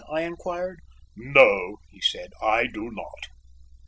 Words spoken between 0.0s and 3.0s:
I inquired. "No," he said, "I do